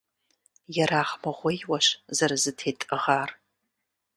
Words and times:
Ерагъмыгъуейуэщ 0.81 1.87
зэрызэтетӀыгъар. 2.15 3.29